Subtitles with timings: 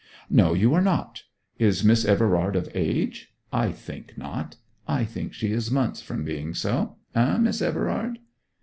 [0.31, 1.25] 'No, you are not!
[1.59, 3.35] Is Miss Everard of age?
[3.53, 4.55] I think not.
[4.87, 6.95] I think she is months from being so.
[7.13, 8.17] Eh, Miss Everard?'